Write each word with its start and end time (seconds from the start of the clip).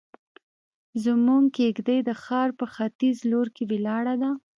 زموږ 1.03 1.43
کيږدۍ 1.57 1.99
د 2.03 2.09
ښار 2.23 2.49
په 2.59 2.65
ختيز 2.73 3.17
لور 3.31 3.47
کې 3.55 3.63
ولاړه 3.71 4.15
ده. 4.21 4.31